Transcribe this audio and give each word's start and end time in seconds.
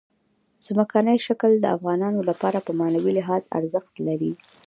ځمکنی 0.65 1.17
شکل 1.27 1.51
د 1.59 1.65
افغانانو 1.77 2.19
لپاره 2.29 2.59
په 2.65 2.71
معنوي 2.79 3.11
لحاظ 3.19 3.43
ارزښت 3.57 3.95
لري. 4.07 4.33